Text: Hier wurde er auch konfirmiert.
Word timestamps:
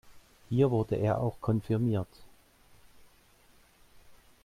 Hier 0.49 0.71
wurde 0.71 0.95
er 0.95 1.19
auch 1.19 1.39
konfirmiert. 1.41 2.07